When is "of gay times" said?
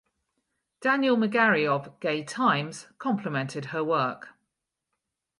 1.67-2.87